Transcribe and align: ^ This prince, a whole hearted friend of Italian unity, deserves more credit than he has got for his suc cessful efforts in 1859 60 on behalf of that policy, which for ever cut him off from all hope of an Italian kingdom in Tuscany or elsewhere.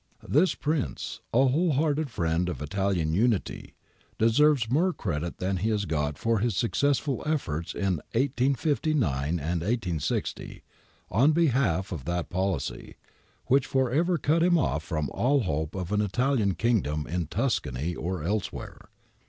^ 0.27 0.27
This 0.27 0.55
prince, 0.55 1.21
a 1.31 1.45
whole 1.47 1.73
hearted 1.73 2.09
friend 2.09 2.49
of 2.49 2.59
Italian 2.59 3.13
unity, 3.13 3.75
deserves 4.17 4.67
more 4.67 4.93
credit 4.93 5.37
than 5.37 5.57
he 5.57 5.69
has 5.69 5.85
got 5.85 6.17
for 6.17 6.39
his 6.39 6.55
suc 6.57 6.71
cessful 6.71 7.21
efforts 7.27 7.75
in 7.75 8.01
1859 8.15 9.39
60 9.99 10.63
on 11.11 11.31
behalf 11.33 11.91
of 11.91 12.05
that 12.05 12.31
policy, 12.31 12.95
which 13.45 13.67
for 13.67 13.91
ever 13.91 14.17
cut 14.17 14.41
him 14.41 14.57
off 14.57 14.81
from 14.83 15.07
all 15.13 15.41
hope 15.41 15.75
of 15.75 15.91
an 15.91 16.01
Italian 16.01 16.55
kingdom 16.55 17.05
in 17.05 17.27
Tuscany 17.27 17.93
or 17.93 18.23
elsewhere. 18.23 18.89